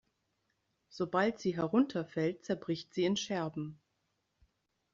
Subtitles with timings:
[0.89, 3.79] Sobald sie herunterfällt, zerbricht sie in Scherben.